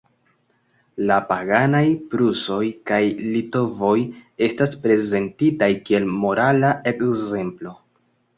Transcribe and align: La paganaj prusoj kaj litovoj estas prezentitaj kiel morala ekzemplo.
La 1.09 1.17
paganaj 1.31 1.81
prusoj 2.13 2.61
kaj 2.91 2.99
litovoj 3.35 3.93
estas 4.49 4.75
prezentitaj 4.87 5.69
kiel 5.91 6.09
morala 6.25 6.73
ekzemplo. 6.95 7.77